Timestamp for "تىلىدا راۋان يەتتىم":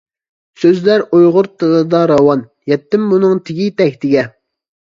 1.63-3.07